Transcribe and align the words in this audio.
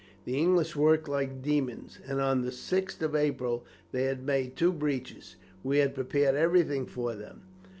The 0.25 0.35
English 0.35 0.75
worked 0.75 1.07
like 1.07 1.43
demons, 1.43 1.99
and 2.07 2.19
on 2.19 2.41
the 2.41 2.49
6th 2.49 3.03
of 3.03 3.15
April 3.15 3.63
they 3.91 4.05
had 4.05 4.25
made 4.25 4.55
two 4.55 4.73
breaches. 4.73 5.35
We 5.63 5.77
had 5.77 5.93
prepared 5.93 6.33
everything 6.33 6.87
for 6.87 7.13
them. 7.13 7.43